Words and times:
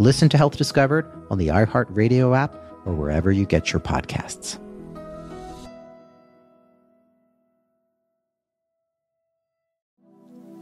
Listen 0.00 0.30
to 0.30 0.38
Health 0.38 0.56
Discovered 0.56 1.04
on 1.28 1.36
the 1.36 1.48
iHeartRadio 1.48 2.34
app 2.34 2.54
or 2.86 2.94
wherever 2.94 3.30
you 3.30 3.44
get 3.44 3.70
your 3.70 3.80
podcasts. 3.80 4.58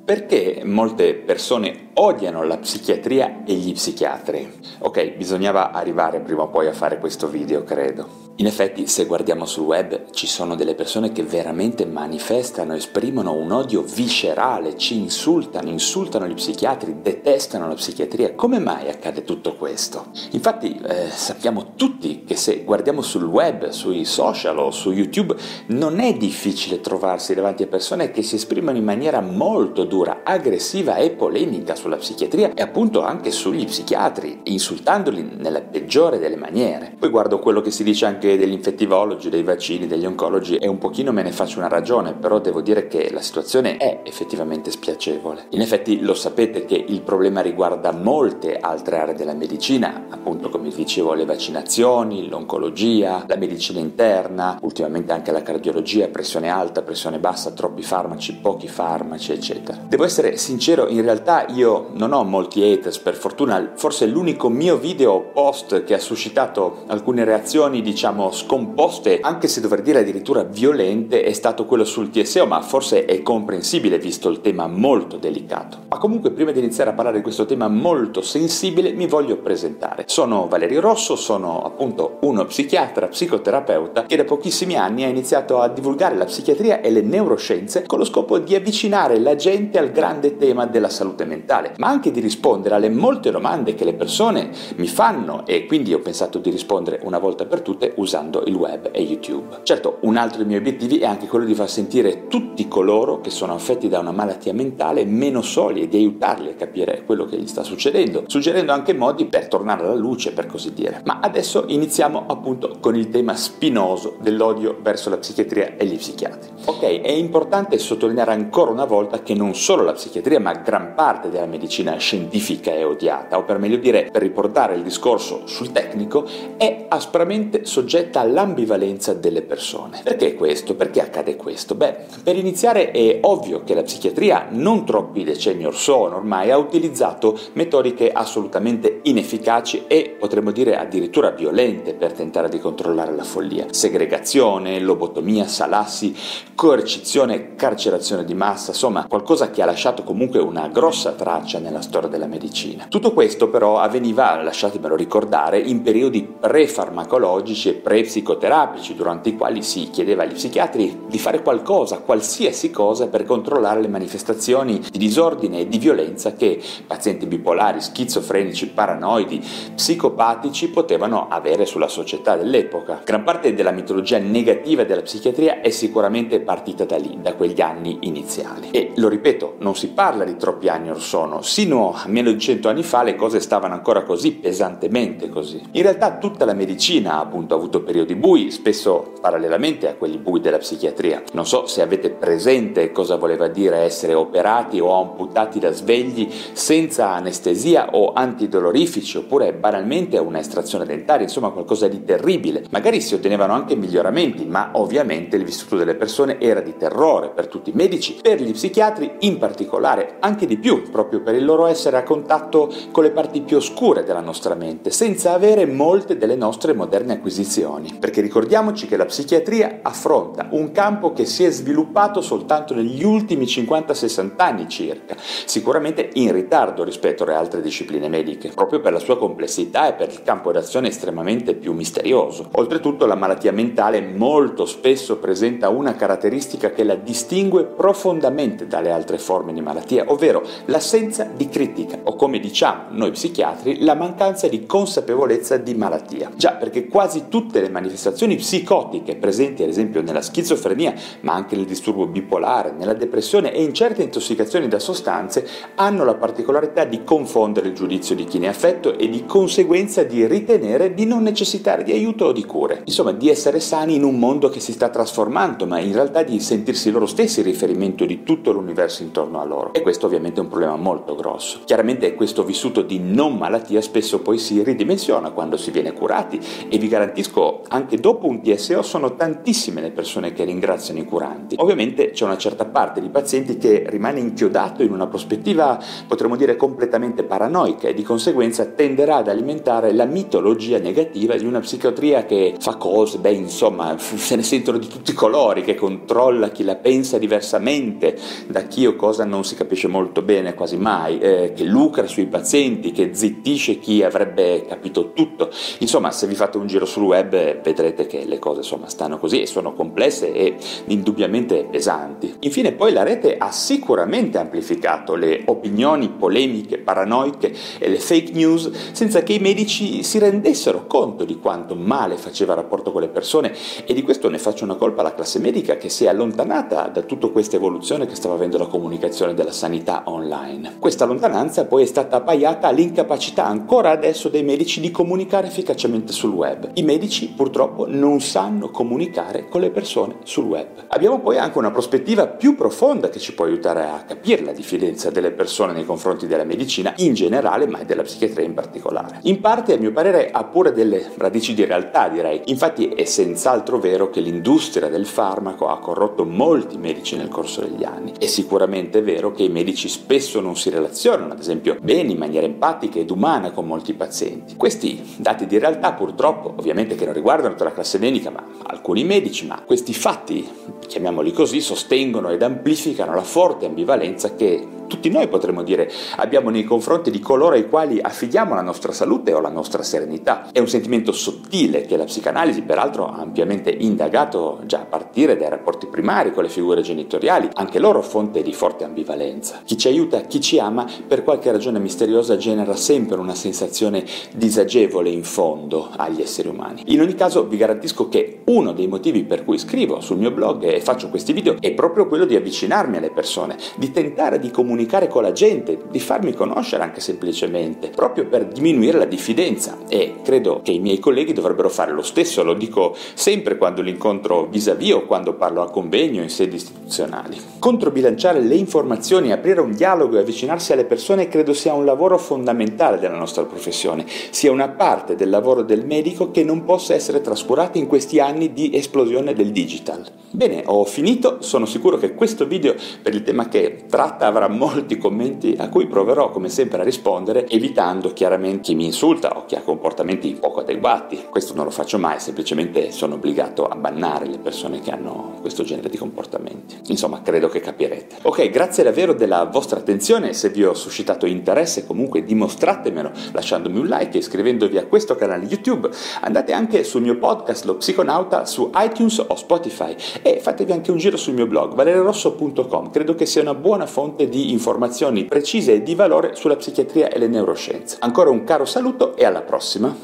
Perché 0.05 0.65
molte 0.65 1.15
persone 1.25 1.88
odiano 2.01 2.45
la 2.45 2.59
psichiatria 2.59 3.43
e 3.45 3.55
gli 3.55 3.73
psichiatri? 3.73 4.61
Ok, 4.79 5.17
bisognava 5.17 5.73
arrivare 5.73 6.21
prima 6.21 6.43
o 6.43 6.49
poi 6.49 6.69
a 6.69 6.73
fare 6.73 6.99
questo 6.99 7.27
video, 7.29 7.65
credo. 7.65 8.27
In 8.41 8.47
effetti, 8.47 8.87
se 8.87 9.07
guardiamo 9.07 9.47
sul 9.47 9.65
web, 9.65 10.13
ci 10.13 10.29
sono 10.29 10.55
delle 10.55 10.77
persone 10.77 11.11
che 11.11 11.25
veramente 11.25 11.85
manifestano, 11.85 12.77
esprimono 12.77 13.33
un 13.33 13.51
odio 13.51 13.83
viscerale, 13.83 14.77
ci 14.77 14.97
insultano, 14.97 15.69
insultano 15.69 16.29
gli 16.29 16.35
psichiatri, 16.35 16.99
detestano 17.03 17.67
la 17.67 17.75
psichiatria. 17.75 18.37
Come 18.37 18.61
mai 18.61 18.89
accade 18.89 19.25
tutto 19.25 19.57
questo? 19.57 20.13
Infatti, 20.31 20.81
eh, 20.81 21.09
sappiamo 21.11 21.73
tutti 21.75 22.23
che 22.23 22.37
se 22.37 22.63
guardiamo 22.63 23.03
sul 23.03 23.25
web, 23.25 23.71
sui 23.71 24.05
social 24.05 24.57
o 24.59 24.71
su 24.71 24.93
YouTube, 24.93 25.35
non 25.69 25.99
è 25.99 26.15
difficile 26.15 26.81
trovarsi 26.81 27.35
davanti 27.35 27.65
a 27.65 27.67
persone 27.67 28.13
che 28.13 28.23
si 28.23 28.37
esprimono 28.37 28.77
in 28.77 28.85
maniera 28.85 29.21
molto 29.21 29.83
dura, 29.83 30.21
aggressiva 30.23 30.95
e 30.95 31.11
polemica 31.11 31.75
sulla 31.89 31.97
psichiatria 31.97 32.53
e 32.55 32.63
appunto 32.63 33.03
anche 33.03 33.31
sugli 33.31 33.65
psichiatri, 33.65 34.41
insultandoli 34.45 35.37
nella 35.39 35.63
peggiore 35.63 36.19
delle 36.19 36.37
maniere. 36.37 36.95
Poi 36.99 37.09
guardo 37.09 37.39
quello 37.39 37.63
che 37.63 37.71
si 37.71 37.83
dice 37.83 38.05
anche 38.05 38.37
degli 38.37 38.53
infettivologi, 38.53 39.31
dei 39.31 39.43
vaccini, 39.43 39.87
degli 39.87 40.05
oncologi 40.05 40.57
e 40.57 40.69
un 40.69 40.77
pochino 40.77 41.13
me 41.13 41.23
ne 41.23 41.33
faccio 41.33 41.59
una 41.59 41.69
ragione, 41.69 42.13
però 42.13 42.39
devo 42.41 42.61
dire 42.61 42.87
che 42.87 43.11
la 43.11 43.23
situazione 43.23 43.79
è 43.79 44.01
effettivamente 44.05 44.71
spiacevole. 44.71 45.47
In 45.51 45.63
effetti 45.63 46.01
lo 46.01 46.15
sapete 46.15 46.67
che 46.67 46.85
il 46.87 47.01
problema 47.01 47.41
riguarda 47.41 47.93
molte 47.93 48.59
altre 48.59 48.99
aree 48.99 49.15
della 49.15 49.35
medicina, 49.35 50.07
appunto 50.11 50.51
come 50.51 50.69
dicevo 50.69 51.15
le 51.15 51.25
vaccinazioni, 51.25 52.29
l'oncologia, 52.29 53.25
la 53.27 53.37
medicina 53.37 53.81
interna, 53.81 54.59
ultimamente 54.61 55.13
anche 55.13 55.33
la 55.33 55.43
cardiologia, 55.43 56.09
pressione 56.09 56.51
alta, 56.51 56.83
pressione 56.83 57.19
bassa, 57.19 57.53
troppi 57.53 57.83
farmaci, 57.83 58.35
pochi 58.35 58.69
farmaci, 58.69 59.33
eccetera. 59.33 59.79
Devo 59.89 60.05
essere 60.05 60.37
sincero, 60.37 60.89
in 60.89 61.03
realtà 61.03 61.47
io 61.49 61.78
non 61.93 62.13
ho 62.13 62.25
molti 62.25 62.63
haters, 62.63 62.99
per 62.99 63.15
fortuna, 63.15 63.73
forse 63.75 64.07
l'unico 64.07 64.49
mio 64.49 64.77
video 64.77 65.31
post 65.33 65.85
che 65.85 65.95
ha 65.95 65.99
suscitato 65.99 66.85
alcune 66.87 67.25
reazioni, 67.25 67.83
diciamo, 67.83 68.31
scomposte, 68.31 69.21
anche 69.21 69.49
se 69.49 69.61
dovrei 69.61 69.83
dire 69.83 70.01
addirittura 70.01 70.43
violente, 70.43 71.23
è 71.23 71.33
stato 71.33 71.65
quello 71.65 71.85
sul 71.85 72.11
TSO, 72.11 72.47
ma 72.47 72.61
forse 72.61 73.05
è 73.05 73.23
comprensibile 73.23 73.99
visto 73.99 74.29
il 74.29 74.41
tema 74.41 74.67
molto 74.67 75.17
delicato. 75.17 75.79
Ma 75.89 75.99
comunque 75.99 76.31
prima 76.31 76.53
di 76.53 76.59
iniziare 76.59 76.91
a 76.91 76.93
parlare 76.95 77.17
di 77.17 77.23
questo 77.23 77.47
tema 77.47 77.69
molto 77.69 78.21
sensibile 78.21 78.93
mi 78.93 79.07
voglio 79.07 79.37
presentare. 79.39 80.05
Sono 80.07 80.49
Valerio 80.49 80.81
Rosso, 80.81 81.17
sono 81.17 81.63
appunto 81.63 82.19
uno 82.23 82.45
psichiatra, 82.45 83.09
psicoterapeuta 83.09 84.05
che 84.05 84.17
da 84.17 84.25
pochissimi 84.25 84.77
anni 84.77 85.05
ha 85.05 85.09
iniziato 85.09 85.61
a 85.61 85.69
divulgare 85.69 86.17
la 86.17 86.25
psichiatria 86.25 86.81
e 86.81 86.91
le 86.91 87.03
neuroscienze 87.03 87.85
con 87.87 87.99
lo 87.99 88.05
scopo 88.05 88.39
di 88.39 88.55
avvicinare 88.55 89.19
la 89.19 89.35
gente 89.35 89.79
al 89.79 89.91
grande 89.91 90.37
tema 90.37 90.67
della 90.67 90.89
salute 90.89 91.25
mentale, 91.25 91.68
ma 91.77 91.89
anche 91.89 92.11
di 92.11 92.21
rispondere 92.21 92.75
alle 92.75 92.91
molte 92.91 93.31
domande 93.31 93.75
che 93.75 93.85
le 93.85 93.95
persone 93.95 94.51
mi 94.77 94.87
fanno 94.87 95.47
e 95.47 95.67
quindi 95.67 95.95
ho 95.95 96.01
pensato 96.01 96.39
di 96.39 96.51
rispondere 96.51 97.01
una 97.05 97.19
volta 97.19 97.47
per 97.47 97.61
tutte 97.61 97.93
usando 97.97 98.43
il 98.47 98.55
web 98.55 98.91
e 98.93 99.03
YouTube. 99.03 99.61
Certo, 99.63 99.99
un 100.03 100.17
altro 100.17 100.39
dei 100.39 100.47
miei 100.47 100.61
obiettivi 100.61 100.99
è 100.99 101.07
anche 101.07 101.27
quello 101.27 101.45
di 101.45 101.55
far 101.55 101.69
sentire 101.69 102.27
tutti 102.29 102.69
coloro 102.69 103.21
che 103.21 103.31
sono 103.31 103.55
affetti 103.55 103.89
da 103.89 103.99
una 103.99 104.13
malattia 104.13 104.53
mentale 104.53 105.05
meno 105.05 105.43
soli 105.43 105.83
e 105.83 105.89
di 105.89 105.97
aiutarli 105.97 106.51
a 106.51 106.55
capire 106.55 107.03
quello 107.05 107.25
che 107.25 107.37
gli 107.37 107.47
sta 107.47 107.63
succedendo, 107.63 108.25
suggerendo 108.27 108.73
anche 108.73 108.95
modi 108.95 109.27
per 109.27 109.49
tornare 109.49 109.85
alla 109.85 109.95
luce, 109.95 110.33
per 110.33 110.47
così 110.47 110.73
dire. 110.73 111.03
Ma 111.05 111.21
adesso 111.21 111.65
iniziamo 111.69 112.25
appunto 112.27 112.77
con 112.81 112.95
il 112.97 113.09
tema 113.09 113.35
spinoso 113.35 114.17
dell'odio 114.21 114.79
verso 114.81 115.11
la 115.11 115.19
psichiatria 115.19 115.77
e 115.77 115.87
gli 115.87 115.97
psichiatri. 115.97 116.51
Ok, 116.67 117.01
è 117.01 117.11
importante 117.11 117.79
sottolineare 117.79 118.33
ancora 118.33 118.71
una 118.71 118.85
volta 118.85 119.23
che 119.23 119.35
non 119.35 119.55
solo 119.55 119.83
la 119.83 119.93
psichiatria, 119.93 120.41
ma 120.41 120.53
gran 120.53 120.95
parte 120.95 121.31
della 121.31 121.47
medicina 121.47 121.58
scientifica 121.67 122.73
è 122.73 122.87
odiata, 122.87 123.39
o 123.39 123.45
per 123.45 123.59
meglio 123.59 123.77
dire, 123.77 124.09
per 124.11 124.23
riportare 124.23 124.75
il 124.75 124.83
discorso 124.83 125.47
sul 125.47 125.73
tecnico, 125.73 126.27
è 126.57 126.87
aspramente 126.89 127.65
soggetta 127.65 128.21
all'ambivalenza 128.21 129.15
delle 129.15 129.43
persone. 129.43 130.01
Perché 130.03 130.35
questo? 130.35 130.75
Perché 130.75 131.01
accade 131.01 131.37
questo? 131.37 131.75
Beh, 131.75 131.97
per 132.23 132.37
iniziare 132.37 132.91
è 132.91 133.19
ovvio 133.23 133.63
che 133.65 133.75
la 133.75 133.83
psichiatria 133.83 134.49
non 134.51 134.85
troppi 134.85 135.25
decenni 135.25 135.65
or 135.65 135.75
sono 135.75 136.17
ormai 136.17 136.51
ha 136.51 136.59
utilizzato 136.59 137.39
metodiche 137.55 138.11
assolutamente 138.13 139.01
inefficaci 139.03 139.85
e 139.87 140.17
potremmo 140.19 140.51
dire 140.51 140.77
addirittura 140.77 141.31
violente 141.31 141.95
per 141.95 142.13
tentare 142.13 142.49
di 142.49 142.59
controllare 142.59 143.15
la 143.15 143.25
follia. 143.25 143.67
Segregazione, 143.71 144.81
lobotomia, 144.81 145.47
salassi, 145.47 146.15
coercizione, 146.55 147.55
carcerazione 147.55 148.25
di 148.25 148.35
massa, 148.35 148.71
insomma 148.71 149.07
qualcosa 149.07 149.51
che 149.51 149.63
ha 149.63 149.67
lasciato 149.67 150.03
comunque 150.03 150.41
una 150.41 150.69
grossa 150.69 151.13
traccia 151.13 151.37
nella 151.59 151.81
storia 151.81 152.09
della 152.09 152.27
medicina. 152.27 152.87
Tutto 152.89 153.13
questo 153.13 153.49
però 153.49 153.79
avveniva, 153.79 154.43
lasciatemelo 154.43 154.97
ricordare, 154.97 155.59
in 155.59 155.83
periodi 155.83 156.23
pre-farmacologici 156.23 157.69
e 157.69 157.75
pre-psicoterapici 157.75 158.95
durante 158.95 159.31
i 159.31 159.37
quali 159.37 159.63
si 159.63 159.89
chiedeva 159.91 160.23
agli 160.23 160.35
psichiatri 160.35 161.03
di 161.07 161.19
fare 161.19 161.43
qualcosa, 161.43 161.99
qualsiasi 161.99 162.71
cosa 162.71 163.09
per 163.09 163.25
controllare 163.25 163.81
le 163.81 163.89
manifestazioni 163.89 164.81
di 164.91 164.99
disordine 164.99 165.61
e 165.61 165.69
di 165.69 165.79
violenza 165.79 166.35
che 166.35 166.61
pazienti 166.87 167.27
bipolari, 167.27 167.81
schizofrenici, 167.81 168.69
paranoidi, 168.69 169.43
psicopatici 169.75 170.69
potevano 170.69 171.29
avere 171.29 171.67
sulla 171.67 171.89
società 171.89 172.37
dell'epoca. 172.37 173.03
Gran 173.05 173.25
parte 173.25 173.55
della 173.55 173.71
mitologia 173.71 174.19
negativa 174.19 174.85
della 174.85 175.03
psichiatria 175.03 175.61
è 175.61 175.71
sicuramente 175.71 176.41
partita 176.41 176.85
da 176.85 176.97
lì, 176.97 177.19
da 177.21 177.35
quegli 177.35 177.61
anni 177.61 177.99
iniziali. 178.03 178.71
E 178.71 178.93
lo 178.97 179.09
ripeto, 179.09 179.57
non 179.59 179.75
si 179.75 179.91
parla 179.91 180.25
di 180.25 180.37
troppi 180.37 180.69
anni 180.69 180.91
or 180.91 181.01
sono, 181.01 181.28
sino 181.41 181.93
a 181.93 182.05
meno 182.07 182.33
di 182.33 182.39
cento 182.39 182.69
anni 182.69 182.83
fa 182.83 183.03
le 183.03 183.17
cose 183.17 183.41
stavano 183.41 183.75
ancora 183.75 184.03
così, 184.03 184.33
pesantemente 184.33 185.29
così. 185.29 185.61
In 185.73 185.83
realtà 185.83 186.17
tutta 186.17 186.45
la 186.45 186.55
medicina 186.55 187.15
ha 187.15 187.21
appunto 187.21 187.55
avuto 187.55 187.83
periodi 187.83 188.15
bui, 188.15 188.51
spesso 188.51 189.13
parallelamente 189.21 189.89
a 189.89 189.95
quelli 189.95 190.19
bui 190.19 190.41
della 190.41 190.59
psichiatria. 190.59 191.23
Non 191.33 191.47
so 191.47 191.67
se 191.67 191.83
avete 191.83 192.11
presente 192.11 192.93
cosa 192.93 193.17
voleva 193.17 193.49
dire 193.49 193.79
essere 193.79 194.15
operati 194.15 194.81
o 194.81 194.93
amputati 195.01 195.59
da 195.59 195.71
svegli 195.73 196.29
senza 196.53 197.11
anestesia 197.11 197.91
o 197.93 198.13
antidolorifici, 198.13 199.17
oppure 199.19 199.53
banalmente 199.53 200.19
una 200.19 200.39
estrazione 200.39 200.85
dentaria, 200.85 201.25
insomma 201.25 201.51
qualcosa 201.51 201.89
di 201.89 202.05
terribile. 202.05 202.65
Magari 202.71 203.01
si 203.01 203.15
ottenevano 203.15 203.53
anche 203.53 203.77
miglioramenti, 203.77 204.45
ma 204.47 204.71
ovviamente 204.73 205.37
il 205.37 205.45
vissuto 205.45 205.77
delle 205.77 205.95
persone 205.95 206.41
era 206.41 206.61
di 206.61 206.77
terrore 206.77 207.31
per 207.31 207.49
tutti 207.49 207.71
i 207.71 207.75
medici, 207.75 208.19
per 208.21 208.41
gli 208.41 208.53
psichiatri 208.53 209.17
in 209.21 209.39
particolare, 209.39 210.17
anche 210.21 210.47
di 210.47 210.57
più, 210.57 210.91
proprio 210.91 211.18
per 211.21 211.35
il 211.35 211.45
loro 211.45 211.67
essere 211.67 211.97
a 211.97 212.03
contatto 212.03 212.73
con 212.93 213.03
le 213.03 213.11
parti 213.11 213.41
più 213.41 213.57
oscure 213.57 214.05
della 214.05 214.21
nostra 214.21 214.55
mente, 214.55 214.91
senza 214.91 215.33
avere 215.33 215.67
molte 215.67 216.17
delle 216.17 216.37
nostre 216.37 216.73
moderne 216.73 217.15
acquisizioni 217.15 217.97
perché 217.99 218.21
ricordiamoci 218.21 218.87
che 218.87 218.97
la 218.97 219.05
psichiatria 219.05 219.81
affronta 219.83 220.49
un 220.51 220.73
campo 220.73 221.13
che 221.13 221.25
si 221.25 221.45
è 221.45 221.51
sviluppato 221.51 222.21
soltanto 222.21 222.75
negli 222.75 223.03
ultimi 223.03 223.45
50-60 223.45 224.31
anni 224.37 224.69
circa, 224.69 225.17
sicuramente 225.19 226.11
in 226.15 226.33
ritardo 226.33 226.85
rispetto 226.85 227.25
alle 227.25 227.35
altre 227.35 227.61
discipline 227.61 228.09
mediche, 228.09 228.51
proprio 228.55 228.81
per 228.81 228.93
la 228.93 228.99
sua 228.99 229.19
complessità 229.19 229.89
e 229.89 229.95
per 229.95 230.11
il 230.11 230.23
campo 230.23 230.53
d'azione 230.53 230.89
estremamente 230.89 231.55
più 231.55 231.73
misterioso. 231.73 232.49
Oltretutto 232.53 233.07
la 233.07 233.15
malattia 233.15 233.53
mentale 233.53 234.01
molto 234.01 234.67
spesso 234.67 235.19
presenta 235.19 235.69
una 235.69 235.95
caratteristica 235.95 236.71
che 236.71 236.85
la 236.85 236.95
distingue 236.95 237.65
profondamente 237.65 238.67
dalle 238.67 238.91
altre 238.91 239.19
forme 239.19 239.53
di 239.53 239.61
malattia, 239.61 240.05
ovvero 240.09 240.43
l'assenza 240.67 241.08
di 241.35 241.49
critica 241.49 242.01
o 242.05 242.15
come 242.17 242.39
diciamo 242.39 242.89
noi 242.91 243.13
psichiatri 243.13 243.83
la 243.83 243.95
mancanza 243.95 244.47
di 244.47 244.67
consapevolezza 244.67 245.57
di 245.57 245.75
malattia. 245.75 246.31
Già 246.37 246.53
perché 246.53 246.87
quasi 246.87 247.25
tutte 247.29 247.61
le 247.61 247.71
manifestazioni 247.71 248.37
psicotiche 248.37 249.17
presenti 249.17 249.63
ad 249.63 249.71
esempio 249.71 250.03
nella 250.03 250.21
schizofrenia, 250.21 250.93
ma 251.23 251.33
anche 251.33 251.57
nel 251.57 251.65
disturbo 251.65 252.07
bipolare, 252.07 252.73
nella 252.77 252.93
depressione 252.93 253.53
e 253.53 253.63
in 253.63 253.73
certe 253.73 254.03
intossicazioni 254.03 254.69
da 254.69 254.79
sostanze 254.79 255.47
hanno 255.77 256.05
la 256.05 256.15
particolarità 256.15 256.85
di 256.85 257.05
confondere 257.05 257.69
il 257.69 257.75
giudizio 257.75 258.15
di 258.15 258.25
chi 258.25 258.39
ne 258.39 258.47
è 258.47 258.51
affetto 258.51 258.99
e 258.99 259.09
di 259.09 259.25
conseguenza 259.25 260.03
di 260.03 260.27
ritenere 260.27 260.93
di 260.93 261.07
non 261.07 261.23
necessitare 261.23 261.85
di 261.85 261.93
aiuto 261.93 262.27
o 262.27 262.33
di 262.33 262.45
cure. 262.45 262.83
Insomma, 262.85 263.13
di 263.13 263.31
essere 263.31 263.61
sani 263.61 263.95
in 263.95 264.05
un 264.05 264.19
mondo 264.19 264.49
che 264.51 264.61
si 264.61 264.73
sta 264.73 264.91
trasformando, 264.91 265.67
ma 265.67 265.79
in 265.79 265.93
realtà 265.93 266.23
di 266.23 266.39
sentirsi 266.41 266.91
loro 266.91 267.07
stessi 267.07 267.41
riferimento 267.43 268.05
di 268.05 268.23
tutto 268.23 268.53
l'universo 268.53 269.03
intorno 269.03 269.41
a 269.41 269.45
loro. 269.45 269.73
E 269.73 269.81
questo 269.81 270.07
ovviamente 270.07 270.41
è 270.41 270.43
un 270.43 270.49
problema 270.49 270.77
molto 270.77 270.97
grosso. 271.05 271.61
Chiaramente 271.65 272.15
questo 272.15 272.45
vissuto 272.45 272.83
di 272.83 272.99
non 272.99 273.37
malattia 273.37 273.81
spesso 273.81 274.21
poi 274.21 274.39
si 274.39 274.63
ridimensiona 274.63 275.31
quando 275.31 275.57
si 275.57 275.71
viene 275.71 275.93
curati 275.93 276.41
e 276.69 276.79
vi 276.79 276.89
garantisco 276.89 277.63
anche 277.69 277.99
dopo 277.99 278.27
un 278.27 278.43
TSO 278.43 278.83
sono 278.83 279.15
tantissime 279.15 279.81
le 279.81 279.91
persone 279.91 280.33
che 280.33 280.45
ringraziano 280.45 281.01
i 281.01 281.05
curanti. 281.05 281.57
Ovviamente 281.59 282.11
c'è 282.11 282.25
una 282.25 282.37
certa 282.37 282.65
parte 282.65 283.01
di 283.01 283.09
pazienti 283.09 283.57
che 283.59 283.85
rimane 283.89 284.21
inchiodato 284.21 284.83
in 284.83 284.93
una 284.93 285.07
prospettiva 285.07 285.79
potremmo 286.07 286.37
dire 286.37 286.57
completamente 286.57 287.23
paranoica 287.23 287.89
e 287.89 287.95
di 287.95 288.03
conseguenza 288.03 288.65
tenderà 288.65 289.17
ad 289.17 289.29
alimentare 289.29 289.93
la 289.93 290.05
mitologia 290.05 290.79
negativa 290.79 291.37
di 291.37 291.45
una 291.45 291.61
psichiatria 291.61 292.25
che 292.25 292.55
fa 292.59 292.77
cose, 292.77 293.19
beh 293.19 293.31
insomma 293.31 293.97
se 293.99 294.37
ne 294.37 294.43
sentono 294.43 294.79
di 294.79 294.87
tutti 294.87 295.11
i 295.11 295.15
colori, 295.15 295.63
che 295.63 295.75
controlla 295.75 296.51
chi 296.51 296.65
la 296.65 296.77
pensa 296.77 297.19
diversamente 297.19 298.17
da 298.47 298.63
chi 298.63 298.87
o 298.87 298.97
cosa 298.97 299.25
non 299.25 299.45
si 299.45 299.55
capisce 299.55 299.89
molto 299.89 300.23
bene 300.23 300.55
quasi 300.55 300.77
mai, 300.77 300.88
eh, 301.09 301.53
che 301.55 301.65
lucra 301.65 302.07
sui 302.07 302.27
pazienti, 302.27 302.93
che 302.93 303.11
zittisce 303.15 303.79
chi 303.79 304.03
avrebbe 304.03 304.65
capito 304.67 305.13
tutto. 305.13 305.51
Insomma, 305.79 306.11
se 306.11 306.27
vi 306.27 306.35
fate 306.35 306.59
un 306.59 306.67
giro 306.67 306.85
sul 306.85 307.05
web 307.05 307.61
vedrete 307.63 308.07
che 308.07 308.25
le 308.25 308.39
cose 308.39 308.61
insomma 308.61 308.89
stanno 308.89 309.19
così 309.19 309.43
e 309.43 309.47
sono 309.47 309.73
complesse 309.73 310.33
e 310.33 310.57
indubbiamente 310.87 311.65
pesanti. 311.65 312.35
Infine 312.41 312.73
poi 312.73 312.93
la 312.93 313.03
rete 313.03 313.37
ha 313.37 313.51
sicuramente 313.51 314.39
amplificato 314.39 315.15
le 315.15 315.43
opinioni 315.47 316.09
polemiche, 316.09 316.79
paranoiche 316.79 317.55
e 317.79 317.89
le 317.89 317.99
fake 317.99 318.33
news 318.33 318.71
senza 318.93 319.23
che 319.23 319.35
i 319.35 319.39
medici 319.39 320.03
si 320.03 320.19
rendessero 320.19 320.87
conto 320.87 321.25
di 321.25 321.39
quanto 321.39 321.75
male 321.75 322.17
faceva 322.17 322.53
il 322.53 322.61
rapporto 322.61 322.93
con 322.93 323.01
le 323.03 323.09
persone 323.09 323.55
e 323.85 323.95
di 323.95 324.03
questo 324.03 324.29
ne 324.29 324.39
faccio 324.39 324.65
una 324.65 324.77
colpa 324.77 325.01
alla 325.01 325.15
classe 325.15 325.39
medica 325.39 325.77
che 325.77 325.89
si 325.89 326.05
è 326.05 326.09
allontanata 326.09 326.89
da 326.89 327.03
tutta 327.03 327.29
questa 327.29 327.57
evoluzione 327.57 328.07
che 328.07 328.15
stava 328.15 328.35
avendo 328.35 328.59
la 328.59 328.67
comunicazione 328.67 329.35
della 329.35 329.53
sanità 329.53 330.03
online. 330.07 330.77
Questa 330.79 331.05
lontananza 331.05 331.65
poi 331.65 331.83
è 331.83 331.87
stata 331.87 332.19
appaiata 332.19 332.69
all'incapacità 332.69 333.45
ancora 333.45 333.91
adesso 333.91 334.29
dei 334.29 334.45
medici 334.45 334.79
di 334.81 334.93
comunicare 334.93 335.49
efficacemente 335.49 336.13
sul 336.13 336.31
web. 336.31 336.71
I 336.75 336.83
medici 336.83 337.29
purtroppo 337.29 337.87
non 337.89 338.21
sanno 338.21 338.71
comunicare 338.71 339.49
con 339.49 339.61
le 339.61 339.71
persone 339.71 340.19
sul 340.23 340.45
web. 340.45 340.67
Abbiamo 340.87 341.19
poi 341.19 341.37
anche 341.37 341.59
una 341.59 341.73
prospettiva 341.73 342.29
più 342.29 342.55
profonda 342.55 343.09
che 343.09 343.19
ci 343.19 343.35
può 343.35 343.45
aiutare 343.45 343.83
a 343.83 344.05
capire 344.07 344.45
la 344.45 344.53
diffidenza 344.53 345.11
delle 345.11 345.33
persone 345.33 345.73
nei 345.73 345.85
confronti 345.85 346.29
della 346.29 346.45
medicina 346.45 346.95
in 346.99 347.13
generale, 347.13 347.67
ma 347.67 347.83
della 347.83 348.03
psichiatria 348.03 348.47
in 348.47 348.55
particolare. 348.55 349.19
In 349.23 349.41
parte, 349.41 349.75
a 349.75 349.79
mio 349.79 349.91
parere, 349.91 350.31
ha 350.31 350.45
pure 350.45 350.73
delle 350.73 351.11
radici 351.17 351.55
di 351.55 351.65
realtà, 351.65 352.09
direi. 352.09 352.43
Infatti 352.47 352.91
è 352.91 353.05
senz'altro 353.05 353.79
vero 353.79 354.11
che 354.11 354.21
l'industria 354.21 354.89
del 354.89 355.07
farmaco 355.07 355.67
ha 355.67 355.81
corrotto 355.81 356.25
molti 356.25 356.79
medici 356.79 357.17
nel 357.17 357.29
corso 357.29 357.63
degli 357.63 357.83
anni. 357.83 358.13
È 358.17 358.27
sicuramente 358.27 359.03
vero 359.03 359.33
che 359.33 359.43
i 359.43 359.49
medici 359.49 359.89
spesso 359.89 360.41
non 360.41 360.57
si 360.57 360.67
relazionano, 360.71 361.33
ad 361.33 361.39
esempio, 361.39 361.77
bene, 361.81 362.13
in 362.13 362.19
maniera 362.19 362.47
empatica 362.47 362.99
ed 362.99 363.11
umana 363.11 363.51
con 363.51 363.67
molti 363.67 363.95
pazienti. 363.95 364.57
Questi 364.57 365.17
dati 365.17 365.47
di 365.47 365.59
realtà, 365.59 365.93
purtroppo, 365.93 366.55
ovviamente 366.57 366.95
che 366.95 367.05
non 367.05 367.15
riguardano 367.15 367.51
tutta 367.51 367.65
la 367.65 367.73
classe 367.73 367.99
medica, 367.99 368.31
ma 368.31 368.45
alcuni 368.65 369.05
medici, 369.05 369.47
ma 369.47 369.63
questi 369.65 369.93
fatti, 369.93 370.49
chiamiamoli 370.87 371.33
così, 371.33 371.61
sostengono 371.61 372.31
ed 372.31 372.43
amplificano 372.43 373.15
la 373.15 373.23
forte 373.23 373.67
ambivalenza 373.67 374.35
che 374.35 374.67
tutti 374.89 375.11
noi 375.11 375.29
potremmo 375.29 375.63
dire 375.63 375.89
abbiamo 376.17 376.51
nei 376.51 376.65
confronti 376.65 377.13
di 377.13 377.21
coloro 377.21 377.55
ai 377.55 377.69
quali 377.69 378.01
affidiamo 378.01 378.55
la 378.55 378.63
nostra 378.63 378.91
salute 378.91 379.33
o 379.33 379.41
la 379.41 379.51
nostra 379.51 379.85
serenità. 379.85 380.49
È 380.51 380.59
un 380.59 380.67
sentimento 380.67 381.13
sottile 381.13 381.83
che 381.83 381.97
la 381.97 382.05
psicanalisi 382.05 382.63
peraltro 382.63 383.07
ha 383.07 383.21
ampiamente 383.21 383.71
indagato 383.71 384.63
già 384.65 384.81
a 384.81 384.85
partire 384.87 385.37
dai 385.37 385.49
rapporti 385.49 385.87
primari 385.87 386.33
con 386.33 386.43
le 386.43 386.49
figure 386.49 386.81
genitoriali, 386.81 387.51
anche 387.53 387.79
loro 387.79 388.03
fonte 388.03 388.43
di 388.43 388.53
forte 388.53 388.85
ambivalenza. 388.85 389.61
Chi 389.65 389.77
ci 389.77 389.89
aiuta, 389.89 390.23
chi 390.23 390.41
ci 390.41 390.59
ama, 390.59 390.87
per 391.07 391.23
qualche 391.23 391.53
ragione 391.53 391.79
misteriosa 391.79 392.37
genera 392.37 392.75
sempre 392.75 393.19
una 393.19 393.35
sensazione 393.35 394.05
disagevole 394.35 395.11
in 395.11 395.23
fondo 395.23 395.91
agli 395.95 396.23
esseri 396.23 396.49
umani. 396.49 396.83
In 396.87 397.01
ogni 397.01 397.15
caso 397.15 397.47
vi 397.47 397.57
garantisco 397.57 398.09
che 398.09 398.41
uno 398.47 398.73
dei 398.73 398.89
motivi 398.89 399.25
per 399.25 399.45
cui 399.45 399.59
scrivo 399.59 400.01
sul 400.01 400.17
mio 400.17 400.31
blog 400.31 400.65
e 400.65 400.81
faccio 400.81 401.11
questi 401.11 401.33
video 401.33 401.57
è 401.61 401.73
proprio 401.73 402.09
quello 402.09 402.25
di 402.25 402.35
avvicinarmi 402.35 402.97
alle 402.97 403.11
persone, 403.11 403.57
di 403.77 403.91
tentare 403.91 404.39
di 404.39 404.51
comunicare 404.51 404.78
comunicare 404.79 405.09
con 405.09 405.23
la 405.23 405.33
gente, 405.33 405.77
di 405.91 405.99
farmi 405.99 406.33
conoscere 406.33 406.85
anche 406.85 407.01
semplicemente, 407.01 407.89
proprio 407.89 408.27
per 408.27 408.47
diminuire 408.47 408.97
la 408.97 409.07
diffidenza 409.07 409.79
e 409.89 410.17
credo 410.23 410.61
che 410.63 410.71
i 410.71 410.79
miei 410.79 411.01
colleghi 411.01 411.33
dovrebbero 411.33 411.69
fare 411.69 411.91
lo 411.91 412.03
stesso, 412.03 412.45
lo 412.45 412.55
dico 412.55 412.95
sempre 413.15 413.57
quando 413.57 413.83
li 413.83 413.91
incontro 413.91 414.47
vis-à-vis 414.47 414.93
o 414.93 415.05
quando 415.05 415.35
parlo 415.35 415.63
a 415.63 415.71
convegno 415.71 416.23
in 416.23 416.31
sedi 416.31 416.55
istituzionali. 416.55 417.37
Controbilanciare 417.59 418.41
le 418.41 418.55
informazioni, 418.55 419.33
aprire 419.33 419.61
un 419.61 419.75
dialogo 419.75 420.17
e 420.17 420.21
avvicinarsi 420.21 420.73
alle 420.73 420.85
persone 420.85 421.27
credo 421.27 421.53
sia 421.53 421.73
un 421.73 421.85
lavoro 421.85 422.17
fondamentale 422.17 423.01
della 423.01 423.17
nostra 423.17 423.43
professione, 423.45 424.07
sia 424.31 424.53
una 424.53 424.69
parte 424.69 425.17
del 425.17 425.29
lavoro 425.29 425.63
del 425.63 425.85
medico 425.85 426.31
che 426.31 426.45
non 426.45 426.63
possa 426.63 426.95
essere 426.95 427.21
trascurata 427.21 427.79
in 427.79 427.89
questi 427.89 428.21
anni 428.21 428.53
di 428.53 428.71
esplosione 428.73 429.35
del 429.35 429.51
digital. 429.51 430.07
Bene, 430.31 430.63
ho 430.67 430.85
finito, 430.85 431.39
sono 431.41 431.65
sicuro 431.65 431.97
che 431.97 432.15
questo 432.15 432.47
video 432.47 432.75
per 433.03 433.15
il 433.15 433.23
tema 433.23 433.49
che 433.49 433.87
tratta 433.89 434.27
avrà 434.27 434.47
molto 434.47 434.67
molti 434.71 434.99
commenti 434.99 435.55
a 435.59 435.71
cui 435.71 435.87
proverò 435.87 436.31
come 436.31 436.51
sempre 436.51 436.83
a 436.83 436.85
rispondere 436.85 437.49
evitando 437.49 438.13
chiaramente 438.13 438.69
chi 438.69 438.75
mi 438.75 438.85
insulta 438.85 439.39
o 439.39 439.47
chi 439.47 439.55
ha 439.55 439.63
comportamenti 439.63 440.37
poco 440.39 440.61
adeguati. 440.61 441.25
Questo 441.31 441.55
non 441.55 441.65
lo 441.65 441.71
faccio 441.71 441.99
mai, 441.99 442.21
semplicemente 442.21 442.91
sono 442.93 443.15
obbligato 443.15 443.67
a 443.67 443.75
bannare 443.77 444.27
le 444.27 444.37
persone 444.39 444.81
che 444.81 444.91
hanno 444.91 445.39
questo 445.41 445.63
genere 445.63 445.89
di 445.89 445.97
comportamenti. 445.97 446.77
Insomma, 446.89 447.23
credo 447.23 447.49
che 447.49 447.61
capirete. 447.61 448.17
Ok, 448.23 448.51
grazie 448.51 448.85
davvero 448.85 449.15
della 449.15 449.45
vostra 449.45 449.79
attenzione, 449.79 450.35
se 450.35 450.51
vi 450.51 450.65
ho 450.65 450.75
suscitato 450.75 451.25
interesse 451.25 451.87
comunque 451.87 452.23
dimostratemelo 452.23 453.11
lasciandomi 453.33 453.79
un 453.79 453.87
like 453.87 454.17
e 454.17 454.21
iscrivendovi 454.21 454.77
a 454.77 454.85
questo 454.85 455.15
canale 455.15 455.47
YouTube. 455.47 455.89
Andate 456.21 456.53
anche 456.53 456.85
sul 456.85 457.01
mio 457.01 457.17
podcast 457.17 457.65
Lo 457.65 457.77
Psiconauta 457.77 458.45
su 458.45 458.71
iTunes 458.75 459.25
o 459.27 459.35
Spotify 459.35 459.97
e 460.21 460.41
fatevi 460.41 460.73
anche 460.73 460.91
un 460.91 460.99
giro 460.99 461.17
sul 461.17 461.33
mio 461.33 461.47
blog 461.47 461.75
valererosso.com. 461.75 462.91
Credo 462.91 463.15
che 463.15 463.25
sia 463.25 463.41
una 463.41 463.55
buona 463.55 463.87
fonte 463.87 464.29
di 464.29 464.51
informazioni 464.51 464.57
informazioni 464.59 465.25
precise 465.25 465.75
e 465.75 465.83
di 465.83 465.95
valore 465.95 466.35
sulla 466.35 466.57
psichiatria 466.57 467.09
e 467.09 467.19
le 467.19 467.29
neuroscienze. 467.29 467.97
Ancora 468.01 468.31
un 468.31 468.45
caro 468.45 468.65
saluto 468.65 469.17
e 469.17 469.25
alla 469.25 469.43
prossima. 469.43 469.95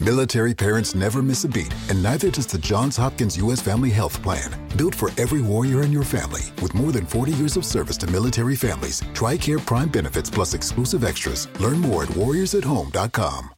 Military 0.00 0.52
parents 0.52 0.94
never 0.94 1.22
miss 1.22 1.44
a 1.44 1.48
beat, 1.48 1.72
and 1.88 2.02
neither 2.02 2.30
does 2.30 2.46
the 2.46 2.58
Johns 2.58 2.96
Hopkins 2.96 3.38
U.S. 3.38 3.62
Family 3.62 3.90
Health 3.90 4.22
Plan. 4.22 4.50
Built 4.76 4.94
for 4.94 5.10
every 5.16 5.40
warrior 5.40 5.82
in 5.82 5.90
your 5.90 6.04
family, 6.04 6.42
with 6.60 6.74
more 6.74 6.92
than 6.92 7.06
40 7.06 7.32
years 7.32 7.56
of 7.56 7.64
service 7.64 7.96
to 7.98 8.06
military 8.10 8.56
families, 8.56 9.00
TRICARE 9.14 9.64
Prime 9.64 9.88
benefits 9.88 10.28
plus 10.28 10.52
exclusive 10.52 11.04
extras. 11.04 11.48
Learn 11.58 11.80
more 11.80 12.02
at 12.02 12.10
warriorsathome.com. 12.10 13.53